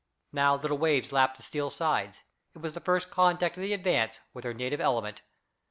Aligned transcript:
Now 0.33 0.55
little 0.55 0.79
waves 0.79 1.11
lapped 1.11 1.37
the 1.37 1.43
steel 1.43 1.69
sides. 1.69 2.23
It 2.55 2.57
was 2.63 2.73
the 2.73 2.79
first 2.79 3.11
contact 3.11 3.55
of 3.57 3.61
the 3.61 3.71
Advance 3.71 4.19
with 4.33 4.43
her 4.45 4.53
native 4.55 4.81
element. 4.81 5.21